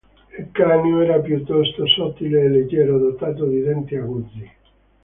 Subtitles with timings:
[0.35, 4.51] Il cranio era piuttosto sottile e leggero, dotato di denti aguzzi.